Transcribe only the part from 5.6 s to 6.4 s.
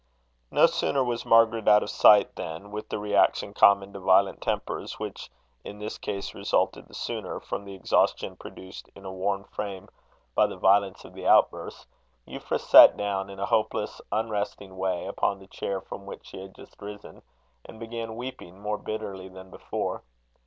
in this case